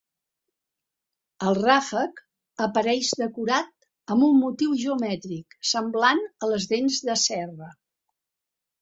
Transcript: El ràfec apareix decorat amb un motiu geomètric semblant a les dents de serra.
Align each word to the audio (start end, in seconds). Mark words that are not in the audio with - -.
El 1.49 1.59
ràfec 1.59 2.21
apareix 2.67 3.13
decorat 3.21 3.71
amb 4.17 4.29
un 4.31 4.35
motiu 4.41 4.75
geomètric 4.87 5.57
semblant 5.77 6.27
a 6.49 6.53
les 6.55 6.71
dents 6.77 7.03
de 7.13 7.23
serra. 7.31 7.75